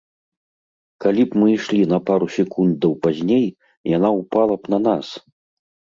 Калі 1.05 1.25
б 1.33 1.41
мы 1.41 1.47
ішлі 1.57 1.83
на 1.93 1.99
пару 2.09 2.27
секундаў 2.37 2.91
пазней, 3.07 3.45
яна 3.97 4.09
ўпала 4.19 4.55
б 4.65 4.75
на 4.77 4.85
нас! 4.91 5.07